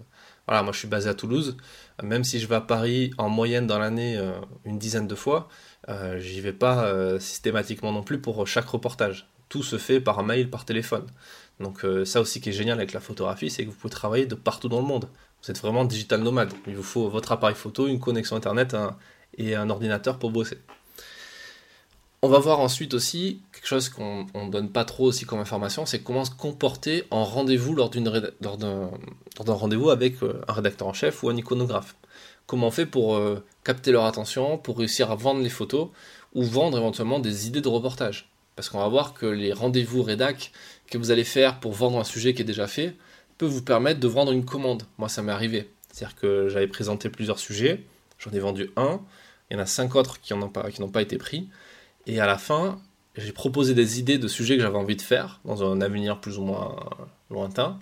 voilà, 0.46 0.62
moi 0.62 0.72
je 0.72 0.78
suis 0.78 0.88
basé 0.88 1.08
à 1.08 1.14
Toulouse. 1.14 1.56
Même 2.02 2.22
si 2.22 2.38
je 2.38 2.46
vais 2.46 2.54
à 2.54 2.60
Paris 2.60 3.10
en 3.18 3.28
moyenne 3.28 3.66
dans 3.66 3.78
l'année 3.78 4.16
euh, 4.16 4.32
une 4.64 4.78
dizaine 4.78 5.08
de 5.08 5.14
fois, 5.14 5.48
j'y 6.18 6.40
vais 6.40 6.52
pas 6.52 7.18
systématiquement 7.18 7.92
non 7.92 8.02
plus 8.02 8.20
pour 8.20 8.46
chaque 8.46 8.66
reportage. 8.66 9.28
Tout 9.48 9.62
se 9.62 9.76
fait 9.76 10.00
par 10.00 10.22
mail, 10.22 10.50
par 10.50 10.64
téléphone. 10.64 11.06
Donc 11.60 11.84
ça 12.04 12.20
aussi 12.20 12.40
qui 12.40 12.50
est 12.50 12.52
génial 12.52 12.78
avec 12.78 12.92
la 12.92 13.00
photographie, 13.00 13.50
c'est 13.50 13.64
que 13.64 13.70
vous 13.70 13.76
pouvez 13.76 13.92
travailler 13.92 14.26
de 14.26 14.34
partout 14.34 14.68
dans 14.68 14.80
le 14.80 14.86
monde. 14.86 15.08
Vous 15.44 15.50
êtes 15.50 15.60
vraiment 15.60 15.84
digital 15.84 16.22
nomade. 16.22 16.54
Il 16.66 16.74
vous 16.74 16.82
faut 16.82 17.10
votre 17.10 17.30
appareil 17.32 17.54
photo, 17.54 17.86
une 17.86 18.00
connexion 18.00 18.34
internet 18.34 18.74
et 19.36 19.54
un 19.54 19.68
ordinateur 19.68 20.18
pour 20.18 20.30
bosser. 20.30 20.56
On 22.22 22.28
va 22.28 22.38
voir 22.38 22.60
ensuite 22.60 22.94
aussi 22.94 23.42
quelque 23.52 23.66
chose 23.66 23.90
qu'on 23.90 24.24
ne 24.34 24.50
donne 24.50 24.70
pas 24.70 24.86
trop 24.86 25.04
aussi 25.04 25.26
comme 25.26 25.40
information, 25.40 25.84
c'est 25.84 25.98
comment 25.98 26.24
se 26.24 26.30
comporter 26.30 27.04
en 27.10 27.24
rendez-vous 27.24 27.74
lors 27.74 27.90
d'un 27.90 28.88
rendez-vous 29.46 29.90
avec 29.90 30.22
euh, 30.22 30.40
un 30.48 30.54
rédacteur 30.54 30.88
en 30.88 30.94
chef 30.94 31.22
ou 31.22 31.28
un 31.28 31.36
iconographe. 31.36 31.94
Comment 32.46 32.68
on 32.68 32.70
fait 32.70 32.86
pour 32.86 33.16
euh, 33.16 33.44
capter 33.64 33.92
leur 33.92 34.06
attention, 34.06 34.56
pour 34.56 34.78
réussir 34.78 35.10
à 35.10 35.14
vendre 35.14 35.42
les 35.42 35.50
photos 35.50 35.88
ou 36.34 36.42
vendre 36.42 36.78
éventuellement 36.78 37.18
des 37.18 37.46
idées 37.46 37.60
de 37.60 37.68
reportage? 37.68 38.30
Parce 38.56 38.70
qu'on 38.70 38.78
va 38.78 38.88
voir 38.88 39.12
que 39.12 39.26
les 39.26 39.52
rendez-vous 39.52 40.02
rédac 40.02 40.52
que 40.86 40.96
vous 40.96 41.10
allez 41.10 41.24
faire 41.24 41.60
pour 41.60 41.72
vendre 41.72 41.98
un 41.98 42.04
sujet 42.04 42.32
qui 42.32 42.40
est 42.40 42.46
déjà 42.46 42.66
fait 42.66 42.96
peut 43.38 43.47
vous 43.47 43.62
permettre 43.62 44.00
de 44.00 44.09
vendre 44.09 44.33
une 44.33 44.45
commande. 44.45 44.85
Moi, 44.99 45.09
ça 45.09 45.23
m'est 45.23 45.33
arrivé. 45.33 45.71
C'est-à-dire 45.91 46.17
que 46.17 46.49
j'avais 46.49 46.67
présenté 46.67 47.09
plusieurs 47.09 47.38
sujets, 47.38 47.85
j'en 48.19 48.33
ai 48.33 48.41
vendu 48.41 48.71
un, 48.76 49.00
il 49.50 49.55
y 49.55 49.61
en 49.61 49.62
a 49.62 49.67
cinq 49.67 49.95
autres 49.95 50.21
qui 50.21 50.35
n'ont 50.35 50.49
pas, 50.49 51.03
été 51.03 51.19
pris. 51.19 51.49
Et 52.07 52.21
à 52.21 52.26
la 52.26 52.38
fin, 52.38 52.81
j'ai 53.17 53.33
proposé 53.33 53.75
des 53.75 54.00
idées 54.00 54.19
de 54.19 54.29
sujets 54.29 54.57
que 54.57 54.62
j'avais 54.62 54.79
envie 54.79 54.97
de 54.97 55.03
faire 55.03 55.41
dans 55.45 55.62
un 55.62 55.81
avenir 55.81 56.21
plus 56.21 56.38
ou 56.38 56.43
moins 56.43 56.76
lointain. 57.31 57.79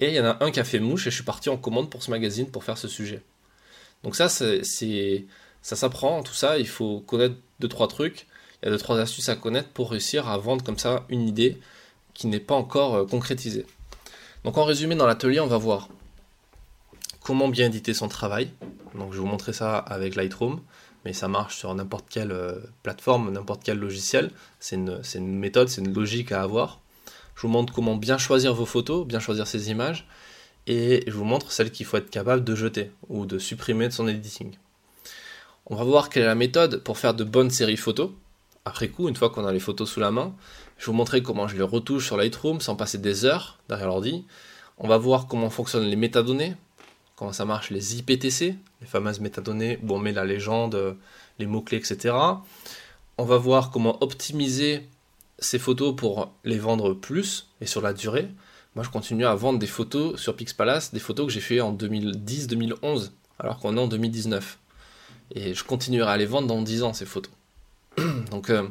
Et 0.00 0.08
il 0.08 0.14
y 0.14 0.20
en 0.20 0.24
a 0.24 0.44
un 0.44 0.50
qui 0.50 0.60
a 0.60 0.64
fait 0.64 0.80
mouche 0.80 1.06
et 1.06 1.10
je 1.10 1.14
suis 1.14 1.24
parti 1.24 1.48
en 1.48 1.56
commande 1.56 1.90
pour 1.90 2.02
ce 2.02 2.10
magazine 2.10 2.50
pour 2.50 2.64
faire 2.64 2.78
ce 2.78 2.88
sujet. 2.88 3.22
Donc 4.02 4.16
ça, 4.16 4.28
ça 4.28 4.62
s'apprend, 5.62 6.22
tout 6.22 6.34
ça, 6.34 6.58
il 6.58 6.68
faut 6.68 7.00
connaître 7.00 7.36
deux, 7.60 7.68
trois 7.68 7.88
trucs. 7.88 8.26
Il 8.62 8.66
y 8.66 8.68
a 8.68 8.72
deux, 8.72 8.78
trois 8.78 8.98
astuces 8.98 9.28
à 9.28 9.36
connaître 9.36 9.68
pour 9.68 9.90
réussir 9.90 10.28
à 10.28 10.36
vendre 10.38 10.64
comme 10.64 10.78
ça 10.78 11.04
une 11.08 11.28
idée 11.28 11.58
qui 12.14 12.26
n'est 12.26 12.40
pas 12.40 12.54
encore 12.54 12.94
euh, 12.94 13.06
concrétisée. 13.06 13.66
Donc 14.46 14.56
en 14.56 14.64
résumé, 14.64 14.94
dans 14.94 15.06
l'atelier, 15.06 15.40
on 15.40 15.48
va 15.48 15.58
voir 15.58 15.88
comment 17.20 17.48
bien 17.48 17.66
éditer 17.66 17.92
son 17.92 18.06
travail. 18.08 18.48
Donc 18.94 19.12
je 19.12 19.16
vais 19.16 19.22
vous 19.22 19.26
montrer 19.26 19.52
ça 19.52 19.76
avec 19.76 20.14
Lightroom 20.14 20.60
mais 21.04 21.12
ça 21.12 21.28
marche 21.28 21.56
sur 21.56 21.72
n'importe 21.72 22.06
quelle 22.08 22.32
euh, 22.32 22.58
plateforme, 22.82 23.30
n'importe 23.30 23.62
quel 23.62 23.78
logiciel. 23.78 24.32
C'est 24.58 24.74
une, 24.74 25.38
méthode, 25.38 25.68
c'est 25.68 25.80
une 25.80 25.94
logique 25.94 26.32
à 26.32 26.42
avoir. 26.42 26.80
Je 27.36 27.42
vous 27.42 27.48
montre 27.48 27.72
comment 27.72 27.94
bien 27.94 28.18
choisir 28.18 28.54
vos 28.54 28.66
photos, 28.66 29.06
bien 29.06 29.20
choisir 29.20 29.46
ces 29.46 29.70
images, 29.70 30.08
et 30.66 31.04
je 31.06 31.12
vous 31.12 31.24
montre 31.24 31.52
celle 31.52 31.70
qu'il 31.70 31.86
faut 31.86 31.96
être 31.96 32.10
capable 32.10 32.42
de 32.42 32.56
jeter 32.56 32.90
ou 33.08 33.24
de 33.24 33.38
supprimer 33.38 33.86
de 33.86 33.92
son 33.92 34.08
editing. 34.08 34.56
On 35.66 35.76
va 35.76 35.84
voir 35.84 36.08
quelle 36.08 36.24
est 36.24 36.26
la 36.26 36.34
méthode 36.34 36.82
pour 36.82 36.98
faire 36.98 37.14
de 37.14 37.22
bonnes 37.22 37.50
séries 37.50 37.76
photos. 37.76 38.10
Après 38.64 38.88
coup, 38.88 39.08
une 39.08 39.14
fois 39.14 39.30
qu'on 39.30 39.46
a 39.46 39.52
les 39.52 39.60
photos 39.60 39.88
sous 39.88 40.00
la 40.00 40.10
main, 40.10 40.34
je 40.78 40.86
vous 40.86 40.92
montrer 40.92 41.22
comment 41.22 41.48
je 41.48 41.56
les 41.56 41.62
retouche 41.62 42.06
sur 42.06 42.16
Lightroom 42.16 42.60
sans 42.60 42.76
passer 42.76 42.98
des 42.98 43.24
heures 43.24 43.58
derrière 43.68 43.88
l'ordi. 43.88 44.24
On 44.78 44.88
va 44.88 44.98
voir 44.98 45.26
comment 45.26 45.50
fonctionnent 45.50 45.86
les 45.86 45.96
métadonnées, 45.96 46.54
comment 47.16 47.32
ça 47.32 47.44
marche 47.44 47.70
les 47.70 47.96
IPTC, 47.96 48.56
les 48.80 48.86
fameuses 48.86 49.20
métadonnées 49.20 49.78
où 49.82 49.94
on 49.94 49.98
met 49.98 50.12
la 50.12 50.24
légende, 50.24 50.96
les 51.38 51.46
mots-clés, 51.46 51.78
etc. 51.78 52.14
On 53.18 53.24
va 53.24 53.38
voir 53.38 53.70
comment 53.70 54.02
optimiser 54.02 54.86
ces 55.38 55.58
photos 55.58 55.94
pour 55.96 56.32
les 56.44 56.58
vendre 56.58 56.92
plus 56.92 57.48
et 57.60 57.66
sur 57.66 57.80
la 57.80 57.92
durée. 57.92 58.28
Moi, 58.74 58.84
je 58.84 58.90
continue 58.90 59.24
à 59.24 59.34
vendre 59.34 59.58
des 59.58 59.66
photos 59.66 60.20
sur 60.20 60.36
Pixpalace, 60.36 60.92
des 60.92 61.00
photos 61.00 61.26
que 61.26 61.32
j'ai 61.32 61.40
fait 61.40 61.60
en 61.60 61.74
2010-2011, 61.74 63.10
alors 63.38 63.58
qu'on 63.58 63.76
est 63.76 63.80
en 63.80 63.88
2019. 63.88 64.58
Et 65.34 65.54
je 65.54 65.64
continuerai 65.64 66.10
à 66.10 66.16
les 66.16 66.26
vendre 66.26 66.46
dans 66.46 66.60
10 66.60 66.82
ans, 66.82 66.92
ces 66.92 67.06
photos. 67.06 67.32
Donc, 68.30 68.50
euh, 68.50 68.68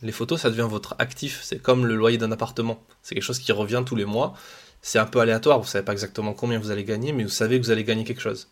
les 0.00 0.12
photos, 0.12 0.40
ça 0.40 0.50
devient 0.50 0.68
votre 0.68 0.94
actif. 0.98 1.40
C'est 1.42 1.60
comme 1.60 1.86
le 1.86 1.94
loyer 1.94 2.18
d'un 2.18 2.32
appartement. 2.32 2.82
C'est 3.02 3.14
quelque 3.14 3.24
chose 3.24 3.38
qui 3.38 3.52
revient 3.52 3.82
tous 3.84 3.96
les 3.96 4.04
mois 4.04 4.34
c'est 4.82 4.98
un 4.98 5.06
peu 5.06 5.20
aléatoire, 5.20 5.58
vous 5.58 5.64
ne 5.64 5.70
savez 5.70 5.84
pas 5.84 5.92
exactement 5.92 6.34
combien 6.34 6.58
vous 6.58 6.72
allez 6.72 6.84
gagner, 6.84 7.12
mais 7.12 7.22
vous 7.22 7.30
savez 7.30 7.58
que 7.58 7.64
vous 7.64 7.70
allez 7.70 7.84
gagner 7.84 8.02
quelque 8.02 8.20
chose. 8.20 8.48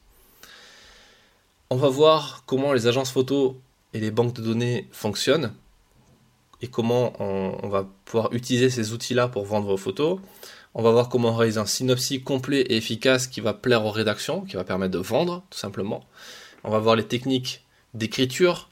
On 1.69 1.77
va 1.77 1.89
voir 1.89 2.45
comment 2.47 2.73
les 2.73 2.87
agences 2.87 3.11
photo 3.11 3.61
et 3.93 4.01
les 4.01 4.13
banques 4.13 4.35
de 4.35 4.43
données 4.43 4.89
fonctionnent 4.93 5.53
et 6.63 6.69
comment 6.69 7.21
on, 7.21 7.69
va 7.69 7.89
pouvoir 8.05 8.33
utiliser 8.33 8.71
ces 8.71 8.93
outils-là 8.93 9.29
pour 9.29 9.45
vendre 9.45 9.67
vos 9.67 9.77
photos. 9.77 10.21
On 10.75 10.83
va 10.83 10.93
voir 10.93 11.09
comment 11.09 11.35
réaliser 11.35 11.59
un 11.59 11.67
synopsis 11.67 12.23
complet 12.23 12.61
et 12.61 12.77
efficace 12.77 13.27
qui 13.27 13.41
va 13.41 13.55
plaire 13.55 13.85
aux 13.85 13.91
rédactions, 13.91 14.43
qui 14.43 14.57
va 14.57 14.63
permettre 14.63 14.93
de 14.93 14.99
vendre, 14.99 15.43
tout 15.51 15.59
simplement. 15.59 16.05
On 16.63 16.71
va 16.71 16.79
voir 16.79 16.97
les 16.97 17.07
techniques 17.07 17.65
d'écriture, 17.95 18.69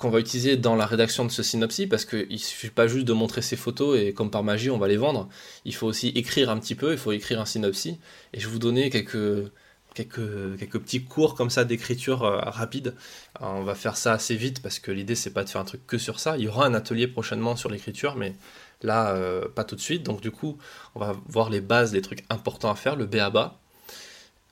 qu'on 0.00 0.08
va 0.08 0.18
utiliser 0.18 0.56
dans 0.56 0.76
la 0.76 0.86
rédaction 0.86 1.26
de 1.26 1.30
ce 1.30 1.42
synopsis, 1.42 1.86
parce 1.86 2.06
qu'il 2.06 2.26
ne 2.30 2.36
suffit 2.38 2.70
pas 2.70 2.86
juste 2.86 3.04
de 3.04 3.12
montrer 3.12 3.42
ces 3.42 3.56
photos 3.56 3.98
et 3.98 4.14
comme 4.14 4.30
par 4.30 4.42
magie 4.42 4.70
on 4.70 4.78
va 4.78 4.88
les 4.88 4.96
vendre. 4.96 5.28
Il 5.66 5.74
faut 5.74 5.86
aussi 5.86 6.08
écrire 6.08 6.48
un 6.48 6.58
petit 6.58 6.74
peu, 6.74 6.92
il 6.92 6.98
faut 6.98 7.12
écrire 7.12 7.38
un 7.38 7.44
synopsis. 7.44 7.96
Et 8.32 8.40
je 8.40 8.46
vais 8.46 8.52
vous 8.52 8.58
donner 8.58 8.88
quelques, 8.88 9.52
quelques, 9.92 10.58
quelques 10.58 10.78
petits 10.78 11.04
cours 11.04 11.34
comme 11.34 11.50
ça 11.50 11.64
d'écriture 11.64 12.24
euh, 12.24 12.38
rapide. 12.38 12.94
on 13.40 13.62
va 13.62 13.74
faire 13.74 13.98
ça 13.98 14.14
assez 14.14 14.36
vite 14.36 14.62
parce 14.62 14.78
que 14.78 14.90
l'idée 14.90 15.14
c'est 15.14 15.34
pas 15.34 15.44
de 15.44 15.50
faire 15.50 15.60
un 15.60 15.66
truc 15.66 15.86
que 15.86 15.98
sur 15.98 16.18
ça. 16.18 16.38
Il 16.38 16.44
y 16.44 16.48
aura 16.48 16.64
un 16.64 16.72
atelier 16.72 17.06
prochainement 17.06 17.54
sur 17.54 17.68
l'écriture, 17.68 18.16
mais 18.16 18.34
là 18.82 19.10
euh, 19.10 19.48
pas 19.54 19.64
tout 19.64 19.76
de 19.76 19.82
suite. 19.82 20.02
Donc 20.02 20.22
du 20.22 20.30
coup 20.30 20.56
on 20.94 21.00
va 21.00 21.14
voir 21.28 21.50
les 21.50 21.60
bases, 21.60 21.92
les 21.92 22.00
trucs 22.00 22.24
importants 22.30 22.70
à 22.70 22.74
faire, 22.74 22.96
le 22.96 23.04
B 23.04 23.16
à 23.16 23.28
bas. 23.28 23.60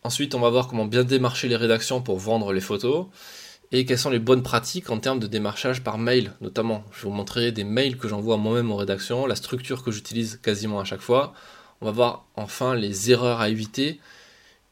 Ensuite 0.04 0.34
on 0.34 0.40
va 0.40 0.50
voir 0.50 0.68
comment 0.68 0.84
bien 0.84 1.04
démarcher 1.04 1.48
les 1.48 1.56
rédactions 1.56 2.02
pour 2.02 2.18
vendre 2.18 2.52
les 2.52 2.60
photos 2.60 3.06
et 3.70 3.84
quelles 3.84 3.98
sont 3.98 4.10
les 4.10 4.18
bonnes 4.18 4.42
pratiques 4.42 4.90
en 4.90 4.98
termes 4.98 5.18
de 5.18 5.26
démarchage 5.26 5.82
par 5.82 5.98
mail 5.98 6.32
notamment? 6.40 6.84
Je 6.92 7.02
vais 7.02 7.08
vous 7.08 7.14
montrer 7.14 7.52
des 7.52 7.64
mails 7.64 7.98
que 7.98 8.08
j'envoie 8.08 8.36
moi-même 8.36 8.70
en 8.70 8.76
rédaction, 8.76 9.26
la 9.26 9.36
structure 9.36 9.82
que 9.82 9.90
j'utilise 9.90 10.40
quasiment 10.42 10.80
à 10.80 10.84
chaque 10.84 11.00
fois. 11.00 11.34
On 11.80 11.86
va 11.86 11.92
voir 11.92 12.24
enfin 12.34 12.74
les 12.74 13.10
erreurs 13.10 13.40
à 13.40 13.50
éviter 13.50 14.00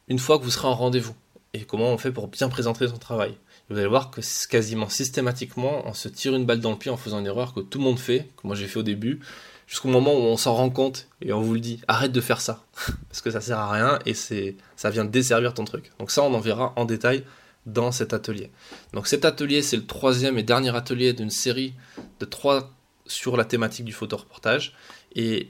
une 0.07 0.19
fois 0.19 0.39
que 0.39 0.43
vous 0.43 0.51
serez 0.51 0.67
en 0.67 0.73
rendez-vous 0.73 1.15
et 1.53 1.63
comment 1.63 1.91
on 1.91 1.97
fait 1.97 2.11
pour 2.11 2.27
bien 2.27 2.49
présenter 2.49 2.87
son 2.87 2.97
travail. 2.97 3.35
Vous 3.69 3.77
allez 3.77 3.87
voir 3.87 4.11
que 4.11 4.21
quasiment 4.47 4.89
systématiquement 4.89 5.83
on 5.85 5.93
se 5.93 6.07
tire 6.07 6.35
une 6.35 6.45
balle 6.45 6.59
dans 6.59 6.71
le 6.71 6.77
pied 6.77 6.89
en 6.89 6.97
faisant 6.97 7.19
une 7.19 7.27
erreur 7.27 7.53
que 7.53 7.59
tout 7.59 7.77
le 7.77 7.83
monde 7.83 7.99
fait, 7.99 8.29
que 8.37 8.47
moi 8.47 8.55
j'ai 8.55 8.67
fait 8.67 8.79
au 8.79 8.83
début, 8.83 9.19
jusqu'au 9.67 9.89
moment 9.89 10.13
où 10.13 10.21
on 10.21 10.37
s'en 10.37 10.55
rend 10.55 10.69
compte 10.69 11.07
et 11.21 11.33
on 11.33 11.41
vous 11.41 11.53
le 11.53 11.59
dit, 11.59 11.81
arrête 11.87 12.11
de 12.11 12.21
faire 12.21 12.41
ça, 12.41 12.63
parce 13.09 13.21
que 13.21 13.29
ça 13.29 13.41
sert 13.41 13.59
à 13.59 13.71
rien 13.71 13.99
et 14.05 14.13
ça 14.13 14.89
vient 14.89 15.05
desservir 15.05 15.53
ton 15.53 15.65
truc. 15.65 15.91
Donc 15.99 16.09
ça 16.09 16.23
on 16.23 16.33
en 16.33 16.39
verra 16.39 16.73
en 16.77 16.85
détail 16.85 17.23
dans 17.67 17.91
cet 17.91 18.13
atelier. 18.13 18.49
Donc 18.93 19.05
cet 19.07 19.25
atelier, 19.25 19.61
c'est 19.61 19.77
le 19.77 19.85
troisième 19.85 20.39
et 20.39 20.43
dernier 20.43 20.75
atelier 20.75 21.13
d'une 21.13 21.29
série 21.29 21.73
de 22.19 22.25
trois 22.25 22.71
sur 23.05 23.37
la 23.37 23.45
thématique 23.45 23.85
du 23.85 23.93
photoreportage. 23.93 24.73
Et 25.15 25.49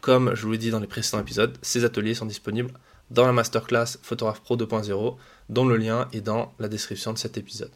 comme 0.00 0.34
je 0.34 0.42
vous 0.42 0.52
l'ai 0.52 0.58
dit 0.58 0.70
dans 0.70 0.80
les 0.80 0.86
précédents 0.86 1.20
épisodes, 1.20 1.56
ces 1.62 1.84
ateliers 1.84 2.14
sont 2.14 2.26
disponibles 2.26 2.72
dans 3.10 3.26
la 3.26 3.32
masterclass 3.32 3.98
Photograph 4.02 4.40
Pro 4.40 4.56
2.0, 4.56 5.16
dont 5.48 5.66
le 5.66 5.76
lien 5.76 6.08
est 6.12 6.20
dans 6.20 6.52
la 6.58 6.68
description 6.68 7.12
de 7.12 7.18
cet 7.18 7.38
épisode. 7.38 7.70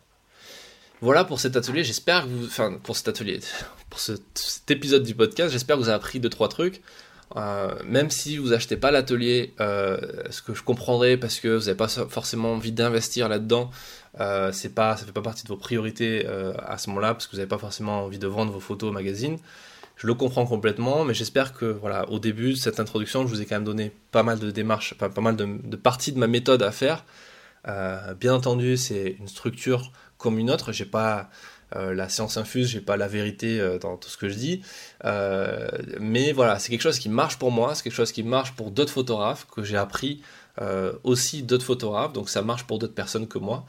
Voilà 1.01 1.25
pour 1.25 1.41
cet 1.41 1.57
atelier, 1.57 1.85
j'espère 1.85 2.25
que 2.25 2.29
vous... 2.29 2.47
Enfin, 2.47 2.79
pour 2.83 2.97
cet 2.97 3.09
atelier, 3.09 3.41
pour 3.91 3.99
cet 3.99 4.71
épisode 4.71 5.03
du 5.03 5.15
podcast, 5.15 5.53
j'espère 5.53 5.77
que 5.77 5.83
vous 5.83 5.89
avez 5.89 5.97
appris 5.97 6.21
2-3 6.21 6.49
trucs. 6.49 6.83
Euh, 7.37 7.75
même 7.87 8.11
si 8.11 8.37
vous 8.37 8.53
achetez 8.53 8.77
pas 8.77 8.91
l'atelier, 8.91 9.55
euh, 9.61 9.99
ce 10.31 10.43
que 10.43 10.55
je 10.55 10.63
comprendrais 10.63 11.17
parce 11.17 11.41
que 11.41 11.49
vous 11.49 11.65
n'avez 11.65 11.77
pas 11.77 11.89
forcément 11.89 12.53
envie 12.53 12.73
d'investir 12.73 13.29
là-dedans, 13.29 13.71
euh, 14.21 14.53
c'est 14.53 14.75
pas, 14.75 14.97
ça 14.97 15.07
fait 15.07 15.13
pas 15.13 15.23
partie 15.23 15.45
de 15.45 15.49
vos 15.49 15.57
priorités 15.57 16.25
euh, 16.27 16.53
à 16.67 16.79
ce 16.79 16.91
moment-là 16.91 17.15
parce 17.15 17.27
que 17.27 17.33
vous 17.33 17.39
n'avez 17.39 17.49
pas 17.49 17.59
forcément 17.59 18.05
envie 18.05 18.19
de 18.19 18.27
vendre 18.27 18.53
vos 18.53 18.61
photos 18.61 18.91
au 18.91 18.93
magazine. 18.93 19.39
Je 19.97 20.07
le 20.07 20.15
comprends 20.15 20.47
complètement, 20.47 21.05
mais 21.05 21.15
j'espère 21.15 21.53
que 21.53 21.67
voilà, 21.67 22.09
au 22.11 22.19
début 22.19 22.51
de 22.51 22.59
cette 22.59 22.81
introduction, 22.81 23.27
je 23.27 23.29
vous 23.29 23.41
ai 23.41 23.47
quand 23.47 23.57
même 23.57 23.65
donné 23.65 23.93
pas 24.11 24.23
mal 24.23 24.39
de 24.39 24.51
démarches, 24.51 24.95
pas, 24.95 25.09
pas 25.09 25.21
mal 25.21 25.37
de, 25.37 25.47
de, 25.63 25.77
parties 25.77 26.13
de 26.13 26.19
ma 26.19 26.27
méthode 26.27 26.63
à 26.63 26.73
faire. 26.73 27.05
bien 28.19 28.35
entendu, 28.35 28.77
c'est 28.77 29.17
une 29.21 29.29
structure 29.29 29.93
comme 30.19 30.39
une 30.39 30.51
autre. 30.51 30.73
J'ai 30.73 30.87
pas 30.87 31.31
euh, 31.77 31.95
la 31.95 32.09
science 32.09 32.37
infuse, 32.37 32.69
j'ai 32.69 32.81
pas 32.81 32.97
la 32.97 33.09
vérité 33.09 33.61
euh, 33.61 33.79
dans 33.79 33.97
tout 33.97 34.09
ce 34.09 34.17
que 34.17 34.29
je 34.29 34.35
dis. 34.35 34.63
Euh, 35.05 35.69
mais 36.01 36.33
voilà, 36.33 36.59
c'est 36.59 36.71
quelque 36.71 36.83
chose 36.83 36.99
qui 36.99 37.09
marche 37.09 37.39
pour 37.39 37.51
moi, 37.51 37.75
c'est 37.75 37.83
quelque 37.83 37.95
chose 37.95 38.13
qui 38.13 38.23
marche 38.23 38.53
pour 38.53 38.71
d'autres 38.71 38.93
photographes, 38.93 39.47
que 39.47 39.63
j'ai 39.63 39.77
appris 39.77 40.23
aussi 41.03 41.43
d'autres 41.43 41.65
photographes, 41.65 42.13
donc 42.13 42.29
ça 42.29 42.43
marche 42.43 42.65
pour 42.65 42.79
d'autres 42.79 42.95
personnes 42.95 43.27
que 43.27 43.39
moi. 43.39 43.65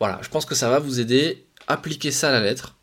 Voilà, 0.00 0.18
je 0.22 0.28
pense 0.30 0.46
que 0.46 0.54
ça 0.54 0.70
va 0.70 0.78
vous 0.78 1.00
aider. 1.00 1.44
Appliquez 1.66 2.10
ça 2.10 2.30
à 2.30 2.32
la 2.32 2.40
lettre 2.40 2.76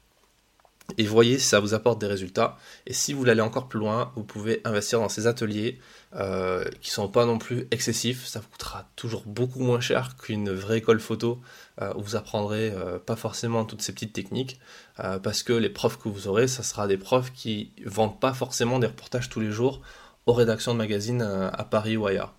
et 0.98 1.05
voyez 1.05 1.38
si 1.38 1.46
ça 1.46 1.60
vous 1.60 1.74
apporte 1.74 2.00
des 2.00 2.08
résultats. 2.08 2.58
Et 2.88 2.93
si 2.93 3.13
vous 3.13 3.19
voulez 3.19 3.31
aller 3.31 3.41
encore 3.41 3.67
plus 3.67 3.79
loin, 3.79 4.12
vous 4.15 4.24
pouvez 4.24 4.62
investir 4.65 5.00
dans 5.00 5.10
ces 5.10 5.27
ateliers 5.27 5.79
euh, 6.15 6.63
qui 6.81 6.89
sont 6.89 7.08
pas 7.08 7.25
non 7.25 7.38
plus 7.38 7.67
excessifs. 7.72 8.25
Ça 8.25 8.39
vous 8.39 8.48
coûtera 8.50 8.89
toujours 8.96 9.24
beaucoup 9.25 9.60
moins 9.60 9.79
cher 9.79 10.15
qu'une 10.17 10.51
vraie 10.51 10.79
école 10.79 11.00
photo 11.00 11.39
euh, 11.81 11.93
où 11.96 12.01
vous 12.01 12.15
apprendrez 12.15 12.72
euh, 12.72 13.00
pas 13.00 13.15
forcément 13.15 13.63
toutes 13.63 13.81
ces 13.81 13.93
petites 13.93 14.12
techniques 14.12 14.60
euh, 15.00 15.19
parce 15.19 15.43
que 15.43 15.53
les 15.53 15.69
profs 15.69 15.98
que 15.98 16.10
vous 16.10 16.27
aurez, 16.27 16.48
ça 16.48 16.63
sera 16.63 16.88
des 16.88 16.98
profs 16.98 17.31
qui 17.31 17.72
vendent 17.86 18.19
pas 18.19 18.34
forcément 18.34 18.79
des 18.79 18.88
reportages 18.88 19.29
tous 19.29 19.39
les 19.39 19.51
jours 19.51 19.81
aux 20.25 20.34
rédactions 20.34 20.74
de 20.74 20.77
magazines 20.77 21.22
à 21.22 21.63
Paris 21.63 21.96
ou 21.96 22.05
ailleurs. 22.05 22.36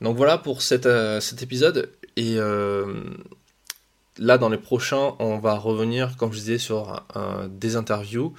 Donc 0.00 0.16
voilà 0.16 0.36
pour 0.36 0.60
cet 0.60 0.86
épisode 1.40 1.90
là, 4.18 4.38
dans 4.38 4.48
les 4.48 4.58
prochains, 4.58 5.14
on 5.18 5.38
va 5.38 5.56
revenir, 5.56 6.16
comme 6.16 6.32
je 6.32 6.38
disais, 6.38 6.58
sur 6.58 7.04
des 7.48 7.76
interviews. 7.76 8.32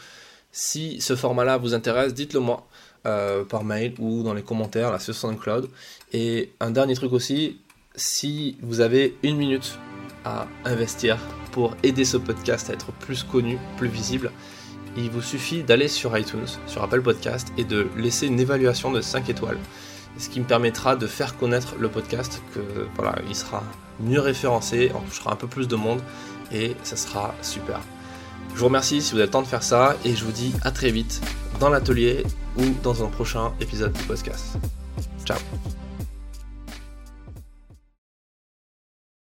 Si 0.52 1.02
ce 1.02 1.16
format-là 1.16 1.58
vous 1.58 1.74
intéresse, 1.74 2.14
dites-le 2.14 2.40
moi 2.40 2.66
euh, 3.06 3.44
par 3.44 3.64
mail 3.64 3.94
ou 4.00 4.24
dans 4.24 4.34
les 4.34 4.42
commentaires 4.42 4.90
là, 4.90 4.98
sur 4.98 5.14
SoundCloud. 5.14 5.70
Et 6.12 6.54
un 6.60 6.72
dernier 6.72 6.96
truc 6.96 7.14
aussi, 7.14 7.60
si 7.94 8.58
vous 8.64 8.80
avez 8.80 9.16
une 9.22 9.38
minute 9.38 9.78
à 10.24 10.48
investir 10.64 11.20
pour 11.52 11.76
aider 11.84 12.04
ce 12.04 12.18
podcast 12.18 12.70
à 12.72 12.74
être 12.74 12.92
plus 12.94 13.22
connu, 13.22 13.60
plus 13.78 13.90
visible, 13.90 14.32
il 14.98 15.12
vous 15.12 15.22
suffit 15.22 15.62
d'aller 15.62 15.88
sur 15.88 16.18
iTunes, 16.18 16.48
sur 16.66 16.82
Apple 16.82 17.04
Podcast, 17.04 17.50
et 17.58 17.64
de 17.64 17.88
laisser 17.96 18.26
une 18.26 18.40
évaluation 18.40 18.92
de 18.92 19.02
5 19.02 19.30
étoiles. 19.30 19.60
Ce 20.18 20.30
qui 20.30 20.40
me 20.40 20.46
permettra 20.46 20.96
de 20.96 21.08
faire 21.08 21.38
connaître 21.38 21.76
le 21.78 21.90
podcast, 21.90 22.42
que 22.54 22.62
voilà, 22.96 23.16
il 23.28 23.36
sera 23.36 23.64
mieux 24.00 24.20
référencé, 24.20 24.92
on 24.96 25.02
touchera 25.02 25.34
un 25.34 25.36
peu 25.36 25.48
plus 25.48 25.68
de 25.68 25.76
monde, 25.76 26.02
et 26.52 26.76
ça 26.84 26.96
sera 26.96 27.34
super. 27.42 27.80
Je 28.54 28.60
vous 28.60 28.66
remercie 28.66 29.02
si 29.02 29.12
vous 29.12 29.18
avez 29.18 29.26
le 29.26 29.32
temps 29.32 29.42
de 29.42 29.48
faire 29.48 29.64
ça, 29.64 29.96
et 30.06 30.16
je 30.16 30.24
vous 30.24 30.32
dis 30.32 30.54
à 30.64 30.72
très 30.72 30.92
vite 30.92 31.22
dans 31.60 31.70
l'atelier 31.70 32.24
ou 32.58 32.64
dans 32.84 33.04
un 33.04 33.08
prochain 33.08 33.54
épisode 33.60 33.94
du 33.94 34.04
podcast. 34.04 34.58
Ciao 35.26 35.38